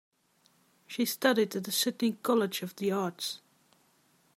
She 0.87 1.05
studied 1.05 1.55
at 1.55 1.63
the 1.65 1.71
Sydney 1.71 2.13
College 2.23 2.63
of 2.63 2.75
the 2.75 2.91
Arts. 2.91 3.39